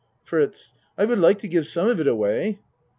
FRITZ 0.23 0.73
I 0.97 1.05
would 1.05 1.19
like 1.19 1.37
to 1.37 1.47
give 1.47 1.67
some 1.67 1.85
of 1.87 1.99
it 1.99 2.07
away. 2.07 2.59